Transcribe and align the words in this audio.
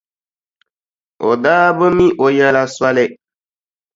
O 1.27 1.31
daa 1.43 1.67
bi 1.77 1.87
mi 1.97 2.05
o 2.23 2.25
yɛla 2.37 2.63
soli. 2.75 3.05